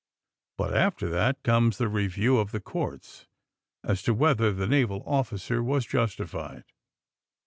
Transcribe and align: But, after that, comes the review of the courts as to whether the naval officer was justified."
But, 0.57 0.75
after 0.75 1.07
that, 1.09 1.43
comes 1.43 1.77
the 1.77 1.87
review 1.87 2.39
of 2.39 2.51
the 2.51 2.59
courts 2.59 3.27
as 3.83 4.01
to 4.01 4.15
whether 4.15 4.51
the 4.51 4.65
naval 4.65 5.03
officer 5.05 5.61
was 5.61 5.85
justified." 5.85 6.63